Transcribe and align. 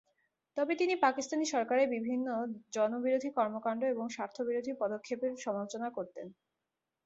তবে 0.57 0.73
তিনি 0.75 0.93
পাকিস্তানি 1.05 1.45
সরকারের 1.45 1.87
বিভিন্ন 1.89 2.27
জনবিরোধী 2.73 3.29
কর্মকাণ্ড 3.37 3.81
এবং 3.85 4.05
স্বার্থবিরোধী 4.09 4.71
পদক্ষেপের 4.81 5.31
সমালোচনা 5.37 5.87
করতেন। 5.97 6.27